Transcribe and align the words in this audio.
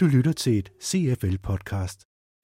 Du 0.00 0.04
lytter 0.06 0.32
til 0.32 0.58
et 0.58 0.72
CFL-podcast. 0.88 1.98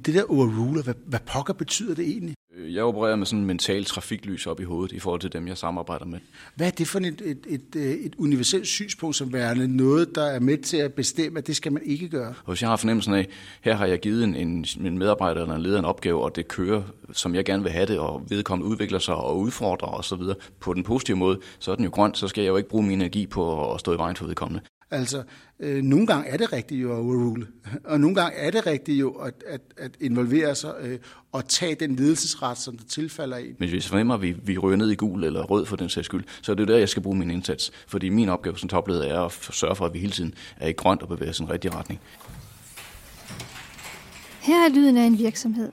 Det 0.04 0.14
der 0.14 0.24
overruler, 0.28 0.82
hvad, 0.82 0.94
hvad 1.06 1.20
pokker 1.32 1.52
betyder 1.52 1.94
det 1.94 2.08
egentlig? 2.08 2.34
Øh, 2.56 2.74
jeg 2.74 2.84
opererer 2.84 3.16
med 3.16 3.26
sådan 3.26 3.38
en 3.38 3.46
mental 3.46 3.84
trafiklys 3.84 4.46
op 4.46 4.60
i 4.60 4.64
hovedet 4.64 4.92
i 4.92 4.98
forhold 4.98 5.20
til 5.20 5.32
dem, 5.32 5.48
jeg 5.48 5.58
samarbejder 5.58 6.04
med. 6.04 6.18
Hvad 6.54 6.66
er 6.66 6.70
det 6.70 6.88
for 6.88 6.98
et, 6.98 7.22
et, 7.24 7.46
et, 7.48 7.76
øh, 7.76 7.82
et 7.82 8.14
universelt 8.18 8.66
synspunkt 8.66 9.16
som 9.16 9.32
værende 9.32 9.76
noget, 9.76 10.14
der 10.14 10.24
er 10.24 10.40
med 10.40 10.58
til 10.58 10.76
at 10.76 10.92
bestemme, 10.92 11.38
at 11.38 11.46
det 11.46 11.56
skal 11.56 11.72
man 11.72 11.82
ikke 11.84 12.08
gøre? 12.08 12.34
Hvis 12.46 12.62
jeg 12.62 12.70
har 12.70 12.76
fornemmelsen 12.76 13.14
af, 13.14 13.28
her 13.60 13.74
har 13.74 13.86
jeg 13.86 14.00
givet 14.00 14.24
en, 14.24 14.36
en, 14.36 14.66
en 14.80 14.98
medarbejder 14.98 15.42
eller 15.42 15.54
en 15.54 15.62
leder 15.62 15.78
en 15.78 15.84
opgave, 15.84 16.22
og 16.22 16.36
det 16.36 16.48
kører, 16.48 16.82
som 17.12 17.34
jeg 17.34 17.44
gerne 17.44 17.62
vil 17.62 17.72
have 17.72 17.86
det, 17.86 17.98
og 17.98 18.22
vedkommende 18.28 18.70
udvikler 18.70 18.98
sig 18.98 19.14
og 19.14 19.38
udfordrer 19.38 19.88
osv. 19.88 20.22
på 20.60 20.74
den 20.74 20.82
positive 20.82 21.16
måde, 21.16 21.40
så 21.58 21.72
er 21.72 21.76
den 21.76 21.84
jo 21.84 21.90
grøn, 21.90 22.14
så 22.14 22.28
skal 22.28 22.42
jeg 22.42 22.48
jo 22.48 22.56
ikke 22.56 22.68
bruge 22.68 22.82
min 22.82 23.00
energi 23.00 23.26
på 23.26 23.74
at 23.74 23.80
stå 23.80 23.94
i 23.94 23.98
vejen 23.98 24.16
for 24.16 24.26
vedkommende. 24.26 24.60
Altså, 24.92 25.22
øh, 25.60 25.82
nogle 25.82 26.06
gange 26.06 26.28
er 26.28 26.36
det 26.36 26.52
rigtigt 26.52 26.82
jo 26.82 26.92
at 26.92 26.96
overrule, 26.96 27.46
og 27.84 28.00
nogle 28.00 28.16
gange 28.16 28.38
er 28.38 28.50
det 28.50 28.66
rigtigt 28.66 29.00
jo 29.00 29.10
at, 29.10 29.34
at, 29.46 29.60
at 29.76 29.90
involvere 30.00 30.54
sig 30.54 30.74
øh, 30.80 30.98
og 31.32 31.48
tage 31.48 31.74
den 31.74 31.96
ledelsesret, 31.96 32.58
som 32.58 32.76
der 32.76 32.84
tilfalder 32.84 33.36
en. 33.36 33.56
Men 33.58 33.68
hvis 33.68 33.88
fornemmer, 33.88 34.14
at 34.14 34.22
vi, 34.22 34.32
vi 34.42 34.58
ryger 34.58 34.76
ned 34.76 34.90
i 34.90 34.94
gul 34.94 35.24
eller 35.24 35.42
rød 35.42 35.66
for 35.66 35.76
den 35.76 35.88
sags 35.88 36.06
skyld, 36.06 36.24
så 36.42 36.52
er 36.52 36.56
det 36.56 36.68
der, 36.68 36.76
jeg 36.76 36.88
skal 36.88 37.02
bruge 37.02 37.16
min 37.16 37.30
indsats. 37.30 37.72
Fordi 37.86 38.08
min 38.08 38.28
opgave 38.28 38.58
som 38.58 38.68
topleder 38.68 39.04
er 39.04 39.20
at 39.20 39.32
sørge 39.32 39.76
for, 39.76 39.86
at 39.86 39.94
vi 39.94 39.98
hele 39.98 40.12
tiden 40.12 40.34
er 40.56 40.68
i 40.68 40.72
grønt 40.72 41.02
og 41.02 41.08
bevæger 41.08 41.30
os 41.30 41.40
i 41.40 41.42
en 41.42 41.50
rigtig 41.50 41.74
retning. 41.74 42.00
Her 44.40 44.64
er 44.64 44.68
lyden 44.68 44.96
af 44.96 45.04
en 45.04 45.18
virksomhed. 45.18 45.72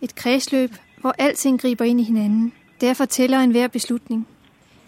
Et 0.00 0.14
kredsløb, 0.14 0.70
hvor 1.00 1.14
alting 1.18 1.60
griber 1.60 1.84
ind 1.84 2.00
i 2.00 2.04
hinanden. 2.04 2.52
Derfor 2.80 3.04
tæller 3.04 3.38
en 3.38 3.50
hver 3.50 3.68
beslutning. 3.68 4.26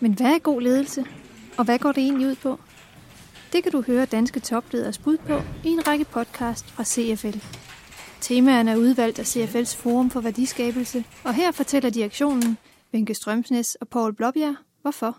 Men 0.01 0.13
hvad 0.13 0.27
er 0.27 0.39
god 0.39 0.61
ledelse? 0.61 1.05
Og 1.57 1.65
hvad 1.65 1.79
går 1.79 1.93
det 1.93 2.03
egentlig 2.03 2.27
ud 2.27 2.35
på? 2.35 2.61
Det 3.53 3.63
kan 3.63 3.73
du 3.73 3.83
høre 3.87 4.07
danske 4.07 4.41
topleders 4.41 4.99
bud 4.99 5.17
på 5.17 5.35
i 5.65 5.69
en 5.69 5.89
række 5.89 6.05
podcast 6.05 6.71
fra 6.71 6.85
CFL. 6.85 7.39
Temaerne 8.21 8.71
er 8.71 8.77
udvalgt 8.77 9.19
af 9.19 9.37
CFL's 9.37 9.77
Forum 9.77 10.11
for 10.11 10.21
Værdiskabelse, 10.21 11.05
og 11.25 11.35
her 11.35 11.53
fortæller 11.53 11.91
direktionen, 11.91 12.59
Vinke 12.93 13.15
Strømsnes 13.15 13.75
og 13.75 13.89
Paul 13.89 14.15
Blåbjerg, 14.15 14.55
hvorfor. 14.83 15.17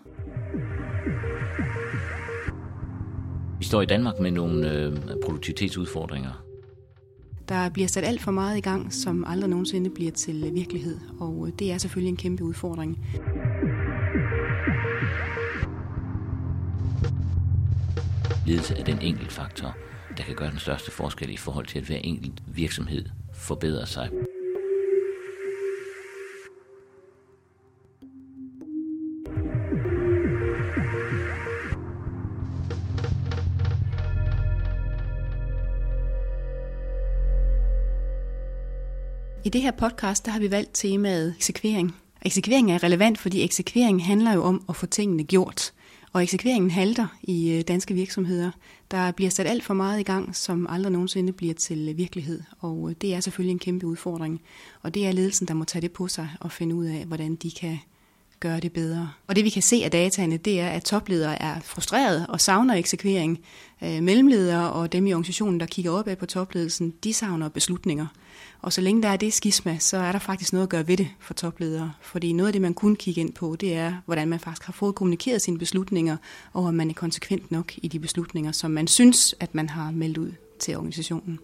Vi 3.60 3.66
står 3.66 3.82
i 3.82 3.86
Danmark 3.86 4.20
med 4.20 4.32
nogle 4.32 4.72
øh, 4.72 4.98
produktivitetsudfordringer. 5.24 6.44
Der 7.50 7.70
bliver 7.70 7.88
sat 7.88 8.04
alt 8.04 8.22
for 8.22 8.32
meget 8.32 8.58
i 8.58 8.62
gang, 8.62 8.94
som 8.94 9.26
aldrig 9.28 9.50
nogensinde 9.50 9.90
bliver 9.90 10.12
til 10.12 10.52
virkelighed, 10.54 11.00
og 11.20 11.50
det 11.60 11.72
er 11.72 11.78
selvfølgelig 11.78 12.10
en 12.10 12.18
kæmpe 12.18 12.44
udfordring. 12.44 12.98
Ledelse 18.48 18.76
er 18.76 18.84
den 18.84 19.02
enkelt 19.02 19.32
faktor, 19.32 19.76
der 20.18 20.24
kan 20.24 20.36
gøre 20.36 20.52
den 20.52 20.60
største 20.60 20.92
forskel 20.92 21.30
i 21.30 21.38
forhold 21.38 21.66
til, 21.66 21.80
at 21.80 21.86
hver 21.86 21.98
enkelt 21.98 22.44
virksomhed 22.48 23.06
forbedrer 23.34 23.86
sig. 23.86 24.10
I 39.46 39.50
det 39.50 39.62
her 39.62 39.72
podcast, 39.72 40.26
der 40.26 40.32
har 40.32 40.40
vi 40.40 40.52
valgt 40.52 40.70
temaet 40.74 41.36
eksekvering. 41.38 41.96
Eksekvering 42.26 42.72
er 42.72 42.84
relevant, 42.84 43.18
fordi 43.18 43.44
eksekvering 43.44 44.06
handler 44.06 44.34
jo 44.34 44.44
om 44.44 44.66
at 44.70 44.76
få 44.76 44.86
tingene 44.86 45.24
gjort. 45.24 45.74
Og 46.14 46.24
eksekveringen 46.24 46.72
halter 46.72 47.08
i 47.24 47.52
øh, 47.52 47.62
danske 47.62 47.94
virksomheder. 47.94 48.52
Der 48.92 49.12
bliver 49.12 49.30
sat 49.30 49.48
alt 49.48 49.64
for 49.64 49.74
meget 49.74 50.00
i 50.00 50.04
gang, 50.04 50.36
som 50.36 50.68
aldrig 50.70 50.92
nogensinde 50.92 51.34
bliver 51.34 51.54
til 51.54 51.90
øh, 51.90 51.98
virkelighed. 51.98 52.42
Og 52.60 52.90
øh, 52.90 52.96
det 53.02 53.14
er 53.14 53.20
selvfølgelig 53.20 53.52
en 53.52 53.60
kæmpe 53.60 53.88
udfordring. 53.88 54.42
Og 54.82 54.94
det 54.94 55.08
er 55.08 55.12
ledelsen, 55.12 55.48
der 55.48 55.54
må 55.54 55.64
tage 55.66 55.82
det 55.82 55.92
på 55.92 56.08
sig 56.08 56.30
og 56.40 56.52
finde 56.52 56.76
ud 56.76 56.86
af, 56.86 57.06
hvordan 57.06 57.36
de 57.36 57.52
kan 57.52 57.80
gøre 58.44 58.60
det 58.60 58.74
bedre. 58.74 59.12
Og 59.28 59.36
det 59.36 59.44
vi 59.44 59.50
kan 59.50 59.62
se 59.62 59.82
af 59.84 59.92
dataene, 59.92 60.38
det 60.38 60.60
er, 60.60 60.70
at 60.70 60.84
topledere 60.84 61.42
er 61.42 61.60
frustrerede 61.60 62.26
og 62.30 62.42
savner 62.42 62.74
eksekvering. 62.76 63.40
Øh, 63.84 64.04
mellemledere 64.04 64.74
og 64.74 64.92
dem 64.92 65.08
i 65.08 65.14
organisationen, 65.14 65.60
der 65.60 65.66
kigger 65.66 65.92
opad 65.92 66.16
på 66.16 66.26
topledelsen, 66.26 66.94
de 67.04 67.14
savner 67.14 67.50
beslutninger. 67.50 68.08
Og 68.62 68.74
så 68.74 68.82
længe 68.82 69.02
der 69.02 69.10
er 69.10 69.18
det 69.18 69.34
skisma, 69.34 69.78
så 69.80 69.98
er 69.98 70.12
der 70.12 70.20
faktisk 70.20 70.54
noget 70.54 70.64
at 70.64 70.70
gøre 70.70 70.88
ved 70.88 70.98
det 70.98 71.08
for 71.20 71.34
topledere. 71.34 71.92
Fordi 72.02 72.34
noget 72.34 72.48
af 72.48 72.54
det, 72.54 72.62
man 72.62 72.74
kunne 72.74 72.96
kigge 72.96 73.22
ind 73.22 73.34
på, 73.34 73.56
det 73.56 73.76
er, 73.76 73.94
hvordan 74.06 74.28
man 74.28 74.40
faktisk 74.40 74.66
har 74.66 74.74
fået 74.74 74.96
kommunikeret 74.96 75.42
sine 75.42 75.58
beslutninger, 75.58 76.18
og 76.54 76.64
om 76.64 76.74
man 76.74 76.90
er 76.90 76.94
konsekvent 76.94 77.52
nok 77.52 77.74
i 77.78 77.88
de 77.88 78.00
beslutninger, 78.00 78.52
som 78.52 78.72
man 78.72 78.88
synes, 78.88 79.36
at 79.40 79.56
man 79.56 79.70
har 79.70 79.92
meldt 79.92 80.18
ud 80.18 80.32
til 80.60 80.78
organisationen. 80.78 81.40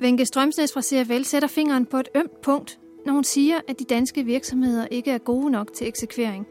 Venke 0.00 0.26
Strømsnes 0.26 0.72
fra 0.72 0.82
CFL 0.82 1.22
sætter 1.22 1.48
fingeren 1.48 1.86
på 1.86 1.96
et 1.96 2.08
ømt 2.14 2.40
punkt, 2.42 2.78
når 3.06 3.12
hun 3.12 3.24
siger, 3.24 3.60
at 3.68 3.78
de 3.78 3.84
danske 3.84 4.24
virksomheder 4.24 4.86
ikke 4.86 5.10
er 5.10 5.18
gode 5.18 5.50
nok 5.50 5.72
til 5.72 5.88
eksekvering. 5.88 6.46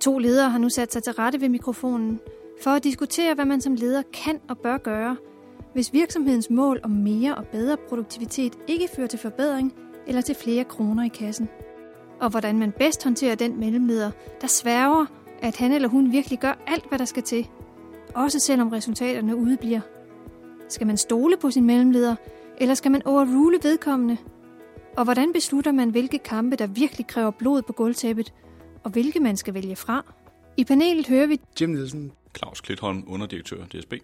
To 0.00 0.18
ledere 0.18 0.50
har 0.50 0.58
nu 0.58 0.68
sat 0.68 0.92
sig 0.92 1.02
til 1.02 1.12
rette 1.12 1.40
ved 1.40 1.48
mikrofonen 1.48 2.20
for 2.62 2.70
at 2.70 2.84
diskutere, 2.84 3.34
hvad 3.34 3.44
man 3.44 3.60
som 3.60 3.74
leder 3.74 4.02
kan 4.12 4.40
og 4.48 4.58
bør 4.58 4.78
gøre– 4.78 5.16
hvis 5.72 5.92
virksomhedens 5.92 6.50
mål 6.50 6.80
om 6.82 6.90
mere 6.90 7.34
og 7.34 7.46
bedre 7.46 7.76
produktivitet 7.88 8.58
ikke 8.66 8.88
fører 8.96 9.06
til 9.06 9.18
forbedring 9.18 9.74
eller 10.06 10.22
til 10.22 10.34
flere 10.34 10.64
kroner 10.64 11.04
i 11.04 11.08
kassen. 11.08 11.48
Og 12.20 12.30
hvordan 12.30 12.58
man 12.58 12.72
bedst 12.72 13.04
håndterer 13.04 13.34
den 13.34 13.60
mellemleder, 13.60 14.10
der 14.40 14.46
sværger, 14.46 15.06
at 15.42 15.56
han 15.56 15.72
eller 15.72 15.88
hun 15.88 16.12
virkelig 16.12 16.38
gør 16.38 16.64
alt, 16.66 16.88
hvad 16.88 16.98
der 16.98 17.04
skal 17.04 17.22
til. 17.22 17.48
Også 18.14 18.38
selvom 18.38 18.68
resultaterne 18.68 19.36
udebliver. 19.36 19.80
Skal 20.68 20.86
man 20.86 20.96
stole 20.96 21.36
på 21.36 21.50
sin 21.50 21.64
mellemleder, 21.64 22.16
eller 22.58 22.74
skal 22.74 22.90
man 22.90 23.06
overrule 23.06 23.58
vedkommende? 23.62 24.16
Og 24.98 25.04
hvordan 25.04 25.32
beslutter 25.32 25.72
man, 25.72 25.90
hvilke 25.90 26.18
kampe, 26.18 26.56
der 26.56 26.66
virkelig 26.66 27.06
kræver 27.06 27.30
blod 27.30 27.62
på 27.62 27.72
gulvtæppet, 27.72 28.32
og 28.84 28.90
hvilke 28.90 29.20
man 29.20 29.36
skal 29.36 29.54
vælge 29.54 29.76
fra? 29.76 30.14
I 30.56 30.64
panelet 30.64 31.06
hører 31.06 31.26
vi 31.26 31.40
Jim 31.60 31.70
Nielsen, 31.70 32.12
Claus 32.36 32.60
Klitholm, 32.60 33.04
underdirektør 33.06 33.64
DSB. 33.64 33.94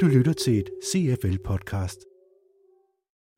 Du 0.00 0.06
lytter 0.06 0.32
til 0.32 0.58
et 0.58 0.70
CFL-podcast. 0.84 2.04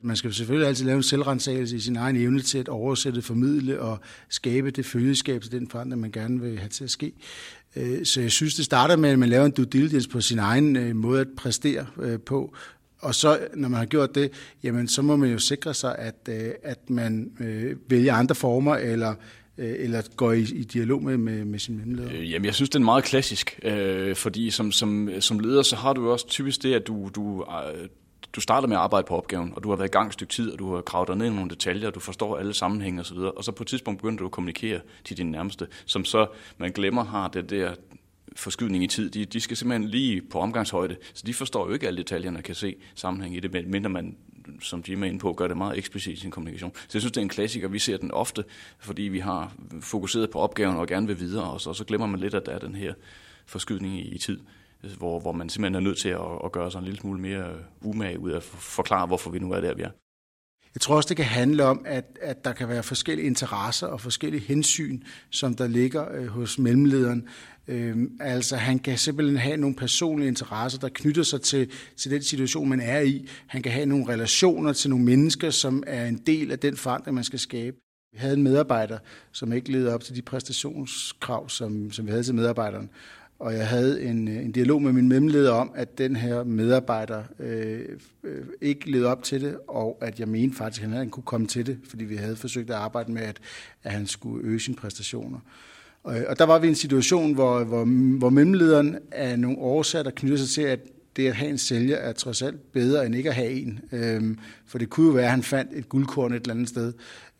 Man 0.02 0.16
skal 0.16 0.34
selvfølgelig 0.34 0.68
altid 0.68 0.84
lave 0.84 0.96
en 0.96 1.02
selvrensagelse 1.02 1.76
i 1.76 1.80
sin 1.80 1.96
egen 1.96 2.16
evne 2.16 2.40
til 2.40 2.58
at 2.58 2.68
oversætte, 2.68 3.22
formidle 3.22 3.80
og 3.80 3.98
skabe 4.28 4.70
det 4.70 4.86
følgeskab 4.86 5.42
til 5.42 5.52
den 5.52 5.68
forandring, 5.68 6.00
man 6.00 6.12
gerne 6.12 6.40
vil 6.40 6.58
have 6.58 6.68
til 6.68 6.84
at 6.84 6.90
ske. 6.90 7.12
Øh, 7.76 8.04
så 8.04 8.20
jeg 8.20 8.30
synes, 8.30 8.54
det 8.54 8.64
starter 8.64 8.96
med, 8.96 9.10
at 9.10 9.18
man 9.18 9.28
laver 9.28 9.44
en 9.44 9.52
due 9.52 9.66
diligence 9.66 10.08
på 10.08 10.20
sin 10.20 10.38
egen 10.38 10.76
øh, 10.76 10.96
måde 10.96 11.20
at 11.20 11.28
præstere 11.36 11.86
øh, 12.02 12.20
på, 12.20 12.54
og 13.00 13.14
så, 13.14 13.38
når 13.54 13.68
man 13.68 13.78
har 13.78 13.86
gjort 13.86 14.14
det, 14.14 14.32
jamen, 14.62 14.88
så 14.88 15.02
må 15.02 15.16
man 15.16 15.30
jo 15.30 15.38
sikre 15.38 15.74
sig, 15.74 15.98
at, 15.98 16.28
øh, 16.28 16.50
at 16.62 16.90
man 16.90 17.32
øh, 17.40 17.76
vælger 17.88 18.14
andre 18.14 18.34
former, 18.34 18.74
eller 18.76 19.14
øh, 19.58 19.74
eller 19.78 20.02
går 20.16 20.32
i, 20.32 20.40
i 20.40 20.64
dialog 20.64 21.02
med, 21.02 21.16
med, 21.16 21.44
med 21.44 21.58
sin 21.58 21.76
mellemleder? 21.76 22.10
Øh, 22.12 22.32
jamen, 22.32 22.46
jeg 22.46 22.54
synes, 22.54 22.70
det 22.70 22.78
er 22.78 22.84
meget 22.84 23.04
klassisk, 23.04 23.60
øh, 23.62 24.16
fordi 24.16 24.50
som, 24.50 24.72
som, 24.72 25.10
som 25.20 25.38
leder, 25.38 25.62
så 25.62 25.76
har 25.76 25.92
du 25.92 26.04
jo 26.04 26.12
også 26.12 26.28
typisk 26.28 26.62
det, 26.62 26.74
at 26.74 26.86
du, 26.86 27.10
du, 27.14 27.44
øh, 27.74 27.88
du 28.32 28.40
starter 28.40 28.68
med 28.68 28.76
at 28.76 28.82
arbejde 28.82 29.06
på 29.08 29.16
opgaven, 29.16 29.52
og 29.56 29.62
du 29.62 29.68
har 29.68 29.76
været 29.76 29.88
i 29.88 29.92
gang 29.92 30.06
et 30.06 30.12
stykke 30.12 30.32
tid, 30.32 30.52
og 30.52 30.58
du 30.58 30.74
har 30.74 30.82
kravet 30.82 31.08
dig 31.08 31.16
ned 31.16 31.26
i 31.26 31.30
nogle 31.30 31.50
detaljer, 31.50 31.88
og 31.88 31.94
du 31.94 32.00
forstår 32.00 32.36
alle 32.36 32.54
sammenhænge 32.54 33.00
osv., 33.00 33.16
og 33.16 33.44
så 33.44 33.52
på 33.52 33.62
et 33.62 33.66
tidspunkt 33.66 34.00
begynder 34.00 34.18
du 34.18 34.24
at 34.24 34.30
kommunikere 34.30 34.80
til 35.04 35.16
dine 35.16 35.30
nærmeste, 35.30 35.66
som 35.86 36.04
så, 36.04 36.26
man 36.58 36.72
glemmer, 36.72 37.04
har 37.04 37.28
det 37.28 37.50
der 37.50 37.74
forskydning 38.36 38.84
i 38.84 38.86
tid. 38.86 39.10
De, 39.10 39.24
de 39.24 39.40
skal 39.40 39.56
simpelthen 39.56 39.88
lige 39.88 40.22
på 40.22 40.38
omgangshøjde, 40.38 40.96
så 41.14 41.22
de 41.26 41.34
forstår 41.34 41.66
jo 41.66 41.72
ikke 41.72 41.86
alle 41.86 41.98
detaljerne 41.98 42.38
og 42.38 42.44
kan 42.44 42.54
se 42.54 42.76
sammenhæng 42.94 43.36
i 43.36 43.40
det, 43.40 43.68
mindre 43.68 43.90
man 43.90 44.16
som 44.60 44.84
Jim 44.88 45.02
er 45.02 45.06
inde 45.06 45.18
på, 45.18 45.32
gør 45.32 45.48
det 45.48 45.56
meget 45.56 45.78
eksplicit 45.78 46.12
i 46.12 46.20
sin 46.20 46.30
kommunikation. 46.30 46.72
Så 46.74 46.88
jeg 46.94 47.02
synes, 47.02 47.12
det 47.12 47.16
er 47.16 47.22
en 47.22 47.28
klassiker. 47.28 47.68
Vi 47.68 47.78
ser 47.78 47.96
den 47.96 48.10
ofte, 48.10 48.44
fordi 48.78 49.02
vi 49.02 49.18
har 49.18 49.52
fokuseret 49.80 50.30
på 50.30 50.38
opgaven 50.38 50.76
og 50.76 50.86
gerne 50.86 51.06
vil 51.06 51.20
videre, 51.20 51.50
og 51.50 51.60
så, 51.60 51.70
og 51.70 51.76
så 51.76 51.84
glemmer 51.84 52.06
man 52.06 52.20
lidt, 52.20 52.34
at 52.34 52.46
der 52.46 52.52
er 52.52 52.58
den 52.58 52.74
her 52.74 52.94
forskydning 53.46 53.98
i, 53.98 54.14
i 54.14 54.18
tid, 54.18 54.40
hvor, 54.98 55.20
hvor 55.20 55.32
man 55.32 55.48
simpelthen 55.48 55.74
er 55.74 55.88
nødt 55.88 55.98
til 55.98 56.08
at, 56.08 56.20
at 56.44 56.52
gøre 56.52 56.70
sig 56.70 56.78
en 56.78 56.84
lille 56.84 57.00
smule 57.00 57.20
mere 57.20 57.48
øh, 57.48 57.60
umage 57.80 58.18
ud 58.18 58.30
af 58.30 58.36
at 58.36 58.42
forklare, 58.42 59.06
hvorfor 59.06 59.30
vi 59.30 59.38
nu 59.38 59.52
er 59.52 59.60
der, 59.60 59.74
vi 59.74 59.82
er. 59.82 59.90
Jeg 60.74 60.80
tror 60.80 60.96
også, 60.96 61.08
det 61.08 61.16
kan 61.16 61.26
handle 61.26 61.64
om, 61.64 61.82
at, 61.86 62.04
at 62.22 62.44
der 62.44 62.52
kan 62.52 62.68
være 62.68 62.82
forskellige 62.82 63.26
interesser 63.26 63.86
og 63.86 64.00
forskellige 64.00 64.42
hensyn, 64.42 65.00
som 65.30 65.54
der 65.54 65.66
ligger 65.66 66.12
øh, 66.12 66.26
hos 66.26 66.58
mellemlederen. 66.58 67.28
Øhm, 67.68 68.18
altså 68.20 68.56
han 68.56 68.78
kan 68.78 68.98
simpelthen 68.98 69.38
have 69.38 69.56
nogle 69.56 69.76
personlige 69.76 70.28
interesser, 70.28 70.78
der 70.78 70.88
knytter 70.88 71.22
sig 71.22 71.42
til, 71.42 71.70
til 71.96 72.10
den 72.10 72.22
situation, 72.22 72.68
man 72.68 72.80
er 72.80 73.00
i. 73.00 73.28
Han 73.46 73.62
kan 73.62 73.72
have 73.72 73.86
nogle 73.86 74.08
relationer 74.08 74.72
til 74.72 74.90
nogle 74.90 75.04
mennesker, 75.04 75.50
som 75.50 75.82
er 75.86 76.06
en 76.06 76.22
del 76.26 76.52
af 76.52 76.58
den 76.58 76.76
forandring, 76.76 77.14
man 77.14 77.24
skal 77.24 77.38
skabe. 77.38 77.76
Vi 78.12 78.18
havde 78.18 78.34
en 78.34 78.42
medarbejder, 78.42 78.98
som 79.32 79.52
ikke 79.52 79.72
levede 79.72 79.94
op 79.94 80.04
til 80.04 80.16
de 80.16 80.22
præstationskrav, 80.22 81.48
som, 81.48 81.92
som 81.92 82.06
vi 82.06 82.10
havde 82.10 82.22
til 82.22 82.34
medarbejderen. 82.34 82.90
Og 83.40 83.54
jeg 83.54 83.68
havde 83.68 84.02
en, 84.02 84.28
øh, 84.28 84.36
en 84.36 84.52
dialog 84.52 84.82
med 84.82 84.92
min 84.92 85.08
mellemleder 85.08 85.52
om, 85.52 85.70
at 85.74 85.98
den 85.98 86.16
her 86.16 86.44
medarbejder 86.44 87.22
øh, 87.38 87.80
øh, 88.24 88.44
ikke 88.60 88.90
levede 88.90 89.08
op 89.08 89.22
til 89.22 89.40
det, 89.40 89.56
og 89.68 89.98
at 90.00 90.20
jeg 90.20 90.28
mente 90.28 90.56
faktisk, 90.56 90.82
at 90.82 90.90
han 90.90 91.10
kunne 91.10 91.22
komme 91.22 91.46
til 91.46 91.66
det, 91.66 91.78
fordi 91.88 92.04
vi 92.04 92.16
havde 92.16 92.36
forsøgt 92.36 92.70
at 92.70 92.76
arbejde 92.76 93.12
med, 93.12 93.22
at, 93.22 93.38
at 93.82 93.92
han 93.92 94.06
skulle 94.06 94.46
øge 94.46 94.60
sine 94.60 94.76
præstationer. 94.76 95.38
Og 96.02 96.38
der 96.38 96.44
var 96.44 96.58
vi 96.58 96.66
i 96.66 96.70
en 96.70 96.76
situation, 96.76 97.34
hvor, 97.34 97.64
hvor, 97.64 97.84
hvor 98.18 98.30
mellemlederen 98.30 98.98
af 99.12 99.38
nogle 99.38 99.58
årsager, 99.58 100.02
der 100.02 100.10
knytter 100.10 100.38
sig 100.38 100.48
til, 100.48 100.62
at 100.62 100.80
det 101.16 101.28
at 101.28 101.34
have 101.34 101.50
en 101.50 101.58
sælger 101.58 101.96
er 101.96 102.12
trods 102.12 102.42
alt 102.42 102.72
bedre 102.72 103.06
end 103.06 103.14
ikke 103.14 103.28
at 103.28 103.34
have 103.34 103.50
en. 103.50 103.80
Øhm, 103.92 104.38
for 104.66 104.78
det 104.78 104.90
kunne 104.90 105.06
jo 105.06 105.12
være, 105.12 105.24
at 105.24 105.30
han 105.30 105.42
fandt 105.42 105.70
et 105.74 105.88
guldkorn 105.88 106.32
et 106.32 106.40
eller 106.40 106.54
andet 106.54 106.68
sted. 106.68 106.92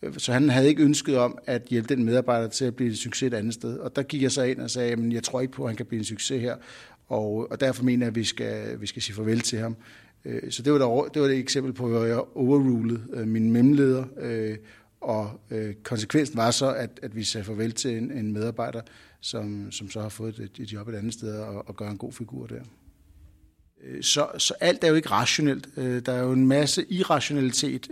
Øh, 0.02 0.12
så 0.18 0.32
han 0.32 0.48
havde 0.48 0.68
ikke 0.68 0.82
ønsket 0.82 1.18
om 1.18 1.38
at 1.46 1.62
hjælpe 1.70 1.94
den 1.94 2.04
medarbejder 2.04 2.48
til 2.48 2.64
at 2.64 2.76
blive 2.76 2.90
en 2.90 2.96
succes 2.96 3.26
et 3.26 3.34
andet 3.34 3.54
sted. 3.54 3.78
Og 3.78 3.96
der 3.96 4.02
gik 4.02 4.22
jeg 4.22 4.32
så 4.32 4.42
ind 4.42 4.60
og 4.60 4.70
sagde, 4.70 4.92
at 4.92 5.12
jeg 5.12 5.22
tror 5.22 5.40
ikke 5.40 5.52
på, 5.52 5.62
at 5.64 5.68
han 5.68 5.76
kan 5.76 5.86
blive 5.86 5.98
en 5.98 6.04
succes 6.04 6.42
her. 6.42 6.56
Og, 7.08 7.50
og 7.50 7.60
derfor 7.60 7.84
mener 7.84 8.06
jeg, 8.06 8.10
at 8.10 8.16
vi 8.16 8.24
skal, 8.24 8.80
vi 8.80 8.86
skal 8.86 9.02
sige 9.02 9.16
farvel 9.16 9.40
til 9.40 9.58
ham. 9.58 9.76
Øh, 10.24 10.50
så 10.50 10.62
det 10.62 10.72
var, 10.72 10.78
der, 10.78 11.08
det 11.14 11.22
var 11.22 11.28
et 11.28 11.38
eksempel 11.38 11.72
på, 11.72 11.88
hvor 11.88 12.04
jeg 12.04 12.18
overrulede 12.36 13.02
øh, 13.12 13.28
min 13.28 13.52
mellemleder. 13.52 14.04
Øh, 14.20 14.56
og 15.00 15.40
øh, 15.50 15.74
konsekvensen 15.82 16.36
var 16.36 16.50
så, 16.50 16.74
at, 16.74 16.90
at 17.02 17.16
vi 17.16 17.24
sagde 17.24 17.44
farvel 17.44 17.72
til 17.72 17.96
en, 17.96 18.10
en 18.10 18.32
medarbejder, 18.32 18.80
som, 19.20 19.72
som 19.72 19.90
så 19.90 20.00
har 20.00 20.08
fået 20.08 20.38
et, 20.38 20.50
et 20.58 20.72
job 20.72 20.88
et 20.88 20.94
andet 20.94 21.12
sted 21.12 21.38
og, 21.38 21.68
og 21.68 21.76
gør 21.76 21.90
en 21.90 21.98
god 21.98 22.12
figur 22.12 22.46
der. 22.46 22.60
Så, 24.00 24.26
så 24.38 24.54
alt 24.60 24.84
er 24.84 24.88
jo 24.88 24.94
ikke 24.94 25.10
rationelt. 25.10 25.68
Der 25.76 26.12
er 26.12 26.22
jo 26.22 26.32
en 26.32 26.46
masse 26.46 26.84
irrationalitet, 26.88 27.88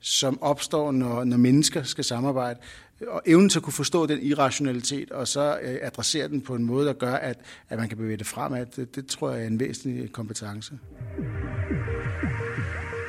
som 0.00 0.42
opstår, 0.42 0.92
når, 0.92 1.24
når 1.24 1.36
mennesker 1.36 1.82
skal 1.82 2.04
samarbejde 2.04 2.58
og 3.06 3.22
evnen 3.26 3.48
til 3.48 3.58
at 3.58 3.62
kunne 3.62 3.72
forstå 3.72 4.06
den 4.06 4.22
irrationalitet, 4.22 5.10
og 5.10 5.28
så 5.28 5.58
øh, 5.62 5.78
adressere 5.82 6.28
den 6.28 6.40
på 6.40 6.54
en 6.54 6.64
måde, 6.64 6.86
der 6.86 6.92
gør, 6.92 7.14
at, 7.14 7.38
at 7.68 7.78
man 7.78 7.88
kan 7.88 7.98
bevæge 7.98 8.16
det 8.16 8.26
fremad, 8.26 8.66
det, 8.76 8.96
det 8.96 9.06
tror 9.06 9.30
jeg 9.30 9.42
er 9.42 9.46
en 9.46 9.60
væsentlig 9.60 10.12
kompetence. 10.12 10.72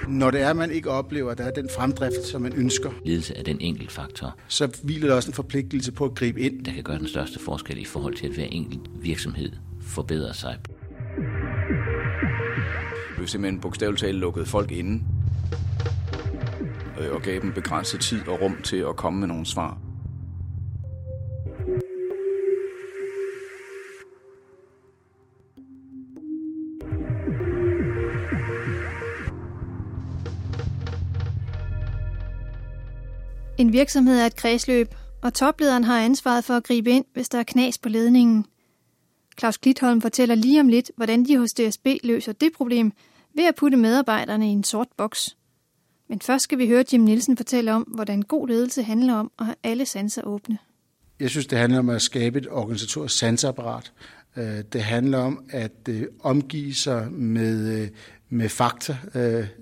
Når 0.08 0.32
det 0.32 0.42
er, 0.42 0.50
at 0.50 0.56
man 0.56 0.72
ikke 0.72 0.90
oplever, 0.90 1.32
at 1.32 1.38
der 1.38 1.44
er 1.44 1.52
den 1.52 1.70
fremdrift, 1.76 2.26
som 2.26 2.42
man 2.42 2.54
ønsker. 2.54 2.92
Ledelse 3.06 3.36
er 3.36 3.44
den 3.44 3.58
enkelt 3.62 3.92
faktor. 3.92 4.36
Så 4.48 4.80
hviler 4.84 5.08
der 5.08 5.16
også 5.16 5.30
en 5.30 5.34
forpligtelse 5.34 5.92
på 5.92 6.06
at 6.06 6.16
gribe 6.16 6.42
ind. 6.42 6.66
Der 6.66 6.74
kan 6.74 6.84
gøre 6.84 7.00
den 7.00 7.08
største 7.08 7.40
forskel 7.40 7.78
i 7.78 7.86
forhold 7.86 8.16
til, 8.16 8.28
at 8.28 8.34
hver 8.34 8.46
enkelt 8.46 8.82
virksomhed 9.02 9.52
forbedrer 9.82 10.34
sig 10.34 10.58
blev 13.20 13.28
simpelthen 13.28 13.62
bogstaveligt 13.62 14.00
talt 14.00 14.18
lukket 14.18 14.48
folk 14.48 14.72
inde 14.72 15.04
øh, 17.00 17.12
og 17.12 17.22
gav 17.22 17.42
dem 17.42 17.54
begrænset 17.54 18.00
tid 18.00 18.28
og 18.28 18.42
rum 18.42 18.58
til 18.64 18.78
at 18.78 18.96
komme 18.96 19.20
med 19.20 19.28
nogle 19.28 19.46
svar. 19.46 19.78
En 33.58 33.74
virksomhed 33.74 34.20
er 34.20 34.26
et 34.26 34.36
kredsløb, 34.36 34.88
og 35.22 35.34
toplederen 35.34 35.84
har 35.84 36.00
ansvaret 36.00 36.44
for 36.44 36.54
at 36.54 36.64
gribe 36.64 36.90
ind, 36.90 37.06
hvis 37.14 37.30
der 37.30 37.40
er 37.40 37.44
knas 37.44 37.78
på 37.78 37.90
ledningen. 37.90 38.46
Claus 39.40 39.58
Klitholm 39.58 40.02
fortæller 40.02 40.36
lige 40.36 40.60
om 40.60 40.68
lidt, 40.68 40.92
hvordan 40.96 41.26
de 41.26 41.38
hos 41.38 41.54
DSB 41.54 41.88
løser 42.04 42.32
det 42.32 42.54
problem 42.58 42.92
ved 43.36 43.46
at 43.46 43.56
putte 43.56 43.78
medarbejderne 43.78 44.48
i 44.48 44.52
en 44.52 44.64
sort 44.64 44.88
boks. 44.98 45.38
Men 46.10 46.22
først 46.22 46.44
skal 46.44 46.58
vi 46.58 46.68
høre 46.68 46.84
Jim 46.94 47.02
Nielsen 47.02 47.38
fortælle 47.38 47.74
om, 47.74 47.82
hvordan 47.82 48.22
god 48.22 48.48
ledelse 48.48 48.84
handler 48.84 49.14
om 49.14 49.32
at 49.40 49.46
have 49.46 49.56
alle 49.64 49.86
sanser 49.86 50.24
åbne. 50.24 50.58
Jeg 51.20 51.30
synes, 51.30 51.48
det 51.48 51.58
handler 51.58 51.80
om 51.80 51.90
at 51.90 52.02
skabe 52.02 52.40
et 52.40 52.48
organisatorisk 52.50 53.18
sansapparat. 53.18 53.92
Øh, 54.38 54.64
det 54.74 54.82
handler 54.82 55.18
om 55.18 55.44
at 55.50 55.72
øh, 55.90 56.04
omgive 56.20 56.74
sig 56.74 57.12
med, 57.12 57.82
øh, 57.82 57.88
med 58.30 58.50
fakta, 58.50 58.98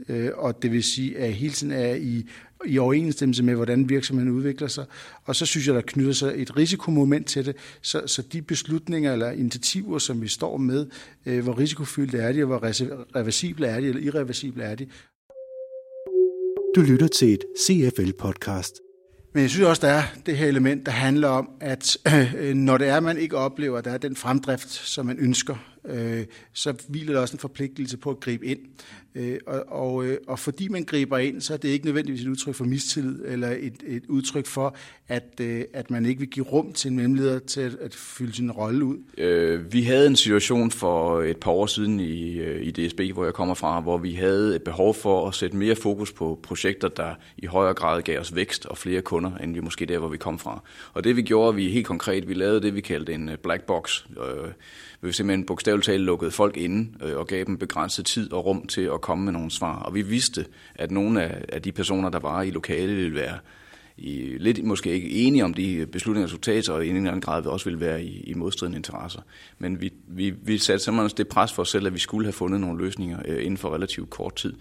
øh, 0.10 0.30
og 0.36 0.62
det 0.62 0.72
vil 0.72 0.84
sige, 0.84 1.18
at 1.18 1.34
hele 1.34 1.54
tiden 1.54 1.74
er 1.74 1.94
i, 1.94 2.26
i 2.66 2.78
overensstemmelse 2.78 3.44
med, 3.44 3.56
hvordan 3.56 3.90
virksomheden 3.90 4.32
udvikler 4.32 4.68
sig. 4.68 4.86
Og 5.24 5.36
så 5.36 5.46
synes 5.46 5.68
jeg, 5.68 5.76
der 5.76 5.82
knytter 5.82 6.14
sig 6.14 6.34
et 6.36 6.58
risikomoment 6.58 7.28
til 7.28 7.46
det, 7.46 7.56
så, 7.82 8.02
så 8.06 8.22
de 8.22 8.42
beslutninger 8.42 9.14
eller 9.14 9.32
initiativer, 9.32 9.98
som 10.00 10.22
vi 10.22 10.28
står 10.28 10.58
med, 10.58 10.86
hvor 11.24 11.60
risikofyldte 11.60 12.18
er 12.18 12.32
de, 12.32 12.44
og 12.44 12.48
hvor 12.48 12.60
reversible 13.16 13.68
er 13.68 13.80
de, 13.80 13.88
eller 13.88 14.02
irreversible 14.02 14.64
er 14.64 14.76
de, 14.76 14.88
du 16.76 16.82
lytter 16.82 17.08
til 17.08 17.34
et 17.34 17.44
CFL-podcast. 17.60 18.87
Men 19.38 19.42
jeg 19.42 19.50
synes 19.50 19.68
også, 19.68 19.88
der 19.88 19.94
er 19.94 20.04
det 20.26 20.38
her 20.38 20.48
element, 20.48 20.86
der 20.86 20.92
handler 20.92 21.28
om, 21.28 21.50
at 21.60 21.98
øh, 22.38 22.54
når 22.54 22.78
det 22.78 22.88
er, 22.88 23.00
man 23.00 23.18
ikke 23.18 23.38
oplever, 23.38 23.78
at 23.78 23.86
der 23.86 23.92
er 23.92 23.98
den 23.98 24.16
fremdrift, 24.16 24.70
som 24.70 25.06
man 25.06 25.18
ønsker, 25.20 25.56
øh, 25.86 26.26
så 26.54 26.74
hviler 26.88 27.14
der 27.14 27.22
også 27.22 27.36
en 27.36 27.40
forpligtelse 27.40 27.98
på 27.98 28.10
at 28.10 28.20
gribe 28.20 28.46
ind. 28.46 28.60
Øh, 29.16 29.40
og, 29.48 29.64
og, 29.68 30.06
øh, 30.06 30.18
og 30.28 30.40
fordi 30.40 30.68
man 30.68 30.84
griber 30.84 31.18
ind, 31.18 31.42
så 31.42 31.54
er 31.54 31.58
det 31.58 31.70
ikke 31.70 31.86
nødvendigvis 31.86 32.22
et 32.22 32.28
udtryk 32.28 32.56
for 32.56 32.66
mistillid, 32.66 33.26
eller 33.26 33.50
et, 33.60 33.84
et 33.88 34.04
udtryk 34.10 34.46
for, 34.46 34.76
at, 35.08 35.40
øh, 35.42 35.64
at 35.74 35.92
man 35.92 36.06
ikke 36.06 36.20
vil 36.20 36.30
give 36.30 36.46
rum 36.46 36.74
til 36.74 36.90
en 36.90 36.96
mellemleder 36.96 37.40
til 37.40 37.62
at, 37.62 37.76
at 37.82 37.96
fylde 37.96 38.34
sin 38.34 38.52
rolle 38.52 38.86
ud. 38.86 38.98
Øh, 39.18 39.74
vi 39.74 39.84
havde 39.84 40.08
en 40.08 40.16
situation 40.16 40.72
for 40.72 41.22
et 41.22 41.38
par 41.38 41.52
år 41.52 41.66
siden 41.66 42.00
i, 42.00 42.38
øh, 42.38 42.62
i 42.62 42.72
DSB, 42.72 43.02
hvor 43.14 43.24
jeg 43.24 43.34
kommer 43.34 43.56
fra, 43.56 43.80
hvor 43.80 43.98
vi 43.98 44.14
havde 44.14 44.56
et 44.56 44.62
behov 44.62 44.94
for 44.94 45.28
at 45.28 45.36
sætte 45.36 45.58
mere 45.58 45.76
fokus 45.76 46.12
på 46.14 46.40
projekter, 46.44 46.88
der 46.88 47.16
i 47.38 47.46
højere 47.46 47.74
grad 47.74 48.02
gav 48.02 48.20
os 48.20 48.36
vækst 48.36 48.66
og 48.66 48.78
flere 48.78 49.02
kunder, 49.02 49.27
end 49.44 49.54
vi 49.54 49.60
måske 49.60 49.86
der, 49.86 49.98
hvor 49.98 50.08
vi 50.08 50.18
kom 50.18 50.40
fra. 50.40 50.64
Og 50.94 51.04
det 51.04 51.16
vi 51.16 51.22
gjorde, 51.22 51.56
vi 51.56 51.70
helt 51.70 51.88
konkret, 51.88 52.28
vi 52.28 52.34
lavede 52.34 52.62
det, 52.62 52.76
vi 52.76 52.82
kaldte 52.82 53.14
en 53.14 53.30
øh, 53.30 53.38
black 53.38 53.64
box, 53.64 54.06
øh, 54.10 54.52
vi 55.02 55.12
simpelthen 55.12 55.46
bogstaveligt 55.46 55.86
talt 55.86 56.04
lukkede 56.04 56.32
folk 56.32 56.58
inde 56.58 57.06
øh, 57.06 57.18
og 57.18 57.28
gav 57.28 57.44
dem 57.44 57.58
begrænset 57.58 58.06
tid 58.06 58.34
og 58.34 58.46
rum 58.46 58.68
til 58.68 58.82
at 58.82 59.02
komme 59.02 59.26
med 59.26 59.34
nogle 59.34 59.52
svar. 59.52 59.80
Og 59.80 59.96
vi 59.96 60.02
vidste, 60.02 60.46
at 60.76 60.92
nogle 60.92 61.24
af, 61.24 61.46
af 61.50 61.62
de 61.62 61.72
personer, 61.72 62.10
der 62.10 62.20
var 62.20 62.42
i 62.42 62.50
lokalet, 62.50 62.98
ville 62.98 63.16
være 63.16 63.38
i, 63.98 64.38
lidt 64.40 64.64
måske 64.64 64.92
ikke 64.92 65.10
enige 65.10 65.44
om 65.44 65.54
de 65.54 65.86
beslutningsresultater, 65.92 66.74
og 66.74 66.86
i 66.86 66.90
en 66.90 66.96
eller 66.96 67.10
anden 67.10 67.22
grad 67.22 67.46
også 67.46 67.66
ville 67.66 67.80
være 67.80 68.04
i, 68.04 68.24
i 68.28 68.34
modstridende 68.34 68.78
interesser. 68.78 69.22
Men 69.60 69.82
vi, 69.82 69.94
vi, 70.08 70.30
vi 70.30 70.58
satte 70.58 70.86
simpelthen 70.86 71.18
det 71.18 71.28
pres 71.28 71.54
for 71.54 71.62
os 71.62 71.70
selv, 71.70 71.88
at 71.88 71.94
vi 71.94 72.00
skulle 72.00 72.26
have 72.26 72.34
fundet 72.34 72.62
nogle 72.62 72.84
løsninger 72.84 73.20
øh, 73.26 73.46
inden 73.46 73.58
for 73.58 73.74
relativt 73.74 74.10
kort 74.10 74.36
tid. 74.36 74.54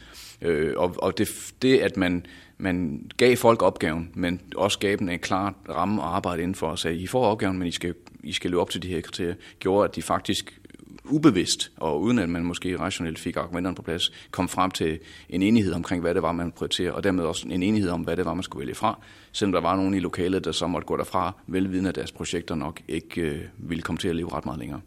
Øh, 0.42 0.72
og 0.76 0.94
og 0.98 1.18
det, 1.18 1.52
det, 1.62 1.78
at 1.78 1.96
man, 1.96 2.26
man 2.58 3.06
gav 3.16 3.36
folk 3.36 3.62
opgaven, 3.62 4.10
men 4.14 4.40
også 4.56 4.78
gav 4.78 4.96
dem 4.96 5.08
en 5.08 5.18
klar 5.18 5.54
ramme 5.68 6.02
at 6.02 6.08
arbejde 6.08 6.42
indenfor 6.42 6.68
og 6.68 6.78
sagde, 6.78 6.96
I 6.96 7.06
får 7.06 7.26
opgaven, 7.26 7.58
men 7.58 7.68
I 7.68 7.70
skal, 7.70 7.94
I 8.22 8.32
skal 8.32 8.50
løbe 8.50 8.60
op 8.60 8.70
til 8.70 8.82
de 8.82 8.88
her 8.88 9.00
kriterier, 9.00 9.34
gjorde, 9.60 9.88
at 9.88 9.96
de 9.96 10.02
faktisk 10.02 10.60
ubevidst, 11.04 11.72
og 11.76 12.00
uden 12.00 12.18
at 12.18 12.28
man 12.28 12.44
måske 12.44 12.78
rationelt 12.78 13.18
fik 13.18 13.36
argumenterne 13.36 13.76
på 13.76 13.82
plads, 13.82 14.12
kom 14.30 14.48
frem 14.48 14.70
til 14.70 14.98
en 15.28 15.42
enighed 15.42 15.72
omkring, 15.72 16.02
hvad 16.02 16.14
det 16.14 16.22
var, 16.22 16.32
man 16.32 16.52
prioriterer, 16.52 16.92
og 16.92 17.04
dermed 17.04 17.24
også 17.24 17.48
en 17.48 17.62
enighed 17.62 17.90
om, 17.90 18.00
hvad 18.00 18.16
det 18.16 18.24
var, 18.24 18.34
man 18.34 18.42
skulle 18.42 18.60
vælge 18.60 18.74
fra, 18.74 18.98
selvom 19.32 19.52
der 19.52 19.60
var 19.60 19.76
nogen 19.76 19.94
i 19.94 19.98
lokalet, 19.98 20.44
der 20.44 20.52
så 20.52 20.66
måtte 20.66 20.86
gå 20.86 20.96
derfra, 20.96 21.32
velvidende 21.46 21.88
at 21.88 21.94
deres 21.94 22.12
projekter 22.12 22.54
nok 22.54 22.80
ikke 22.88 23.20
øh, 23.20 23.40
ville 23.58 23.82
komme 23.82 23.98
til 23.98 24.08
at 24.08 24.16
leve 24.16 24.32
ret 24.32 24.44
meget 24.44 24.58
længere. 24.58 24.80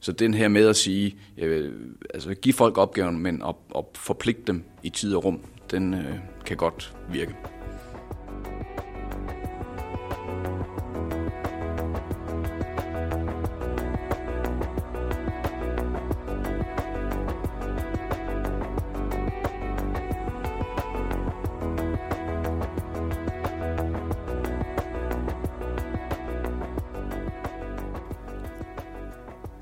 Så 0.00 0.12
den 0.12 0.34
her 0.34 0.48
med 0.48 0.66
at 0.66 0.76
sige, 0.76 1.16
øh, 1.38 1.72
altså 2.14 2.34
give 2.34 2.52
folk 2.52 2.78
opgaven, 2.78 3.18
men 3.18 3.42
at, 3.48 3.54
at 3.76 3.84
forpligte 3.94 4.42
dem 4.46 4.64
i 4.82 4.90
tid 4.90 5.14
og 5.14 5.24
rum, 5.24 5.40
den 5.70 5.94
øh, 5.94 6.18
kan 6.46 6.56
godt 6.56 6.96
virke. 7.08 7.34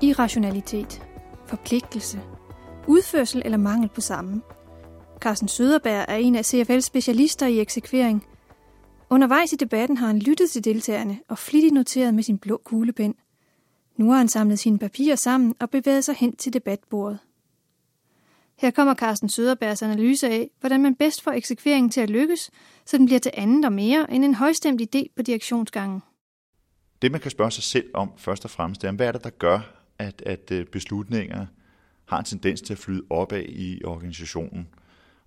Irrationalitet, 0.01 1.07
forpligtelse, 1.45 2.21
udførsel 2.87 3.41
eller 3.45 3.57
mangel 3.57 3.89
på 3.89 4.01
samme. 4.01 4.41
Carsten 5.19 5.47
Søderberg 5.47 6.05
er 6.07 6.15
en 6.15 6.35
af 6.35 6.53
CFL's 6.53 6.79
specialister 6.79 7.47
i 7.47 7.59
eksekvering. 7.59 8.27
Undervejs 9.09 9.53
i 9.53 9.55
debatten 9.55 9.97
har 9.97 10.07
han 10.07 10.19
lyttet 10.19 10.49
til 10.49 10.63
deltagerne 10.63 11.19
og 11.27 11.37
flittigt 11.37 11.73
noteret 11.73 12.13
med 12.13 12.23
sin 12.23 12.37
blå 12.37 12.61
kuglepen. 12.63 13.15
Nu 13.97 14.09
har 14.09 14.17
han 14.17 14.27
samlet 14.27 14.59
sine 14.59 14.79
papirer 14.79 15.15
sammen 15.15 15.55
og 15.59 15.69
bevæget 15.69 16.03
sig 16.03 16.15
hen 16.15 16.35
til 16.35 16.53
debatbordet. 16.53 17.19
Her 18.57 18.71
kommer 18.71 18.95
Carsten 18.95 19.29
Søderbergs 19.29 19.81
analyse 19.81 20.27
af, 20.27 20.49
hvordan 20.59 20.81
man 20.81 20.95
bedst 20.95 21.21
får 21.21 21.31
eksekveringen 21.31 21.89
til 21.89 22.01
at 22.01 22.09
lykkes, 22.09 22.51
så 22.85 22.97
den 22.97 23.05
bliver 23.05 23.19
til 23.19 23.31
andet 23.33 23.65
og 23.65 23.73
mere 23.73 24.13
end 24.13 24.25
en 24.25 24.35
højstemt 24.35 24.81
idé 24.81 25.03
på 25.15 25.21
direktionsgangen. 25.21 26.01
Det 27.01 27.11
man 27.11 27.21
kan 27.21 27.31
spørge 27.31 27.51
sig 27.51 27.63
selv 27.63 27.89
om 27.93 28.11
først 28.17 28.45
og 28.45 28.51
fremmest, 28.51 28.83
er, 28.83 28.91
hvad 28.91 29.07
er 29.07 29.11
det, 29.11 29.23
der 29.23 29.29
gør, 29.29 29.59
at, 29.99 30.21
at 30.25 30.51
øh, 30.51 30.65
beslutninger 30.65 31.45
har 32.05 32.19
en 32.19 32.25
tendens 32.25 32.61
til 32.61 32.73
at 32.73 32.79
flyde 32.79 33.03
opad 33.09 33.43
i 33.43 33.83
organisationen. 33.85 34.67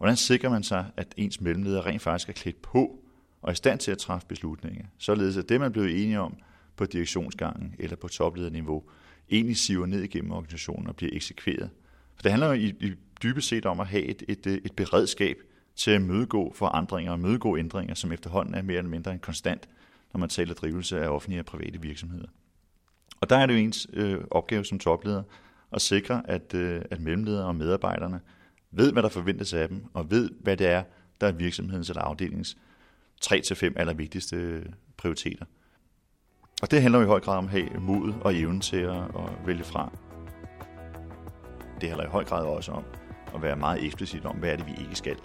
Hvordan 0.01 0.17
sikrer 0.17 0.51
man 0.51 0.63
sig, 0.63 0.87
at 0.97 1.15
ens 1.17 1.41
mellemleder 1.41 1.87
rent 1.87 2.03
faktisk 2.03 2.29
er 2.29 2.33
klædt 2.33 2.63
på 2.63 2.99
og 3.43 3.49
er 3.49 3.53
i 3.53 3.55
stand 3.55 3.79
til 3.79 3.91
at 3.91 3.99
træffe 3.99 4.27
beslutninger, 4.27 4.87
således 4.99 5.37
at 5.37 5.49
det, 5.49 5.61
man 5.61 5.73
blev 5.73 5.85
enige 5.85 6.21
om 6.21 6.37
på 6.77 6.85
direktionsgangen 6.85 7.75
eller 7.79 7.97
på 7.97 8.09
toplederniveau, 8.09 8.83
egentlig 9.31 9.57
siver 9.57 9.87
ned 9.87 10.03
igennem 10.03 10.33
organisationen 10.33 10.87
og 10.87 10.97
bliver 10.97 11.13
eksekveret. 11.15 11.71
For 12.17 12.23
det 12.23 12.31
handler 12.31 12.47
jo 12.47 12.53
i, 12.53 12.75
i 12.81 12.93
dybest 13.23 13.49
set 13.49 13.67
om 13.67 13.81
at 13.81 13.87
have 13.87 14.03
et, 14.03 14.23
et, 14.29 14.47
øh, 14.47 14.55
et 14.65 14.73
beredskab 14.77 15.37
til 15.77 15.91
at 15.91 16.03
mødegå 16.03 16.53
forandringer 16.57 17.13
og 17.13 17.21
mødegå 17.21 17.57
ændringer, 17.57 17.95
som 17.95 18.13
efterhånden 18.13 18.55
er 18.55 18.63
mere 18.63 18.79
eller 18.79 18.91
mindre 18.91 19.13
en 19.13 19.19
konstant 19.19 19.69
når 20.13 20.19
man 20.19 20.29
taler 20.29 20.55
drivelse 20.55 21.01
af 21.01 21.09
offentlige 21.09 21.41
og 21.41 21.47
private 21.47 21.81
virksomheder. 21.81 22.29
Og 23.21 23.31
der 23.31 23.37
er 23.37 23.47
det 23.47 23.55
jo 23.55 23.59
ens 23.59 23.87
øh, 23.93 24.21
opgave 24.31 24.65
som 24.65 24.79
topleder 24.79 25.23
at 25.73 25.83
sikre, 25.83 26.23
at, 26.31 26.55
øh, 26.55 26.83
at 26.91 27.01
mellemledere 27.01 27.47
og 27.47 27.57
medarbejderne 27.57 28.21
ved, 28.71 28.93
hvad 28.93 29.03
der 29.03 29.09
forventes 29.09 29.55
af 29.55 29.69
dem, 29.69 29.85
og 29.95 30.11
ved, 30.11 30.31
hvad 30.41 30.57
det 30.57 30.67
er, 30.67 30.83
der 31.21 31.27
er 31.27 31.33
virksomhedens 31.33 31.89
eller 31.89 32.03
afdelingens 32.03 32.57
3-5 33.25 33.73
allervigtigste 33.77 34.37
øh, 34.37 34.67
prioriteter. 34.97 35.45
Og 36.63 36.71
det 36.71 36.83
handler 36.83 36.99
jo 36.99 37.05
i 37.05 37.09
høj 37.09 37.21
grad 37.21 37.39
om 37.39 37.45
at 37.45 37.51
have 37.51 37.81
mod 37.81 38.13
og 38.21 38.37
evnen 38.37 38.61
til 38.61 38.77
at, 38.77 38.97
at 38.97 39.47
vælge 39.47 39.65
fra. 39.65 39.93
Det 41.81 41.89
handler 41.89 42.07
i 42.07 42.11
høj 42.11 42.25
grad 42.25 42.45
også 42.45 42.73
om 42.73 42.85
at 43.35 43.43
være 43.43 43.57
meget 43.57 43.85
eksplicit 43.85 44.25
om, 44.25 44.37
hvad 44.37 44.53
er 44.53 44.57
det, 44.57 44.67
vi 44.67 44.73
ikke 44.83 44.95
skal. 44.95 45.17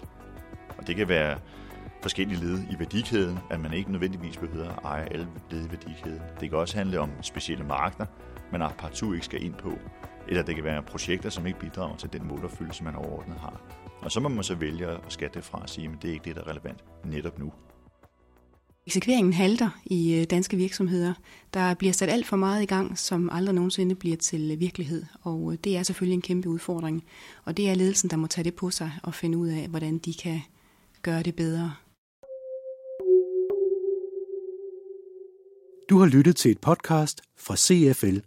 Og 0.78 0.86
det 0.86 0.96
kan 0.96 1.08
være 1.08 1.38
forskellige 2.02 2.40
led 2.40 2.58
i 2.70 2.78
værdikæden, 2.78 3.38
at 3.50 3.60
man 3.60 3.72
ikke 3.72 3.92
nødvendigvis 3.92 4.36
behøver 4.36 4.68
at 4.68 4.78
eje 4.84 5.08
alle 5.10 5.28
led 5.50 5.66
i 5.66 5.70
værdikæden. 5.70 6.22
Det 6.40 6.50
kan 6.50 6.58
også 6.58 6.76
handle 6.76 7.00
om 7.00 7.10
specielle 7.22 7.64
markeder, 7.64 8.06
man 8.52 8.70
partout 8.78 9.14
ikke 9.14 9.24
skal 9.24 9.44
ind 9.44 9.54
på. 9.54 9.78
Eller 10.28 10.42
det 10.42 10.54
kan 10.54 10.64
være 10.64 10.82
projekter, 10.82 11.30
som 11.30 11.46
ikke 11.46 11.58
bidrager 11.58 11.96
til 11.96 12.12
den 12.12 12.28
målopfyldelse, 12.28 12.84
man 12.84 12.94
overordnet 12.94 13.38
har. 13.38 13.60
Og 14.00 14.12
så 14.12 14.20
må 14.20 14.28
man 14.28 14.44
så 14.44 14.54
vælge 14.54 14.86
at 14.86 15.00
skatte 15.08 15.34
det 15.34 15.44
fra 15.44 15.62
og 15.62 15.68
sige, 15.68 15.88
at 15.88 16.02
det 16.02 16.08
er 16.08 16.12
ikke 16.12 16.24
det, 16.24 16.36
der 16.36 16.42
er 16.42 16.48
relevant 16.48 16.84
netop 17.04 17.38
nu. 17.38 17.52
Eksekveringen 18.86 19.32
halter 19.32 19.70
i 19.84 20.14
øh, 20.14 20.24
danske 20.24 20.56
virksomheder. 20.56 21.14
Der 21.54 21.74
bliver 21.74 21.92
sat 21.92 22.08
alt 22.08 22.26
for 22.26 22.36
meget 22.36 22.62
i 22.62 22.66
gang, 22.66 22.98
som 22.98 23.30
aldrig 23.32 23.54
nogensinde 23.54 23.94
bliver 23.94 24.16
til 24.16 24.56
virkelighed, 24.60 25.04
og 25.22 25.52
øh, 25.52 25.58
det 25.64 25.76
er 25.76 25.82
selvfølgelig 25.82 26.14
en 26.14 26.22
kæmpe 26.22 26.48
udfordring. 26.48 27.04
Og 27.44 27.56
det 27.56 27.70
er 27.70 27.74
ledelsen, 27.74 28.10
der 28.10 28.16
må 28.16 28.26
tage 28.26 28.44
det 28.44 28.54
på 28.54 28.70
sig 28.70 28.92
og 29.02 29.14
finde 29.14 29.38
ud 29.38 29.48
af, 29.48 29.68
hvordan 29.68 29.98
de 29.98 30.14
kan 30.14 30.40
gøre 31.02 31.22
det 31.22 31.36
bedre. 31.36 31.74
Du 35.90 35.98
har 35.98 36.06
lyttet 36.06 36.36
til 36.36 36.50
et 36.50 36.58
podcast 36.58 37.22
fra 37.36 37.56
CFL 37.56 38.18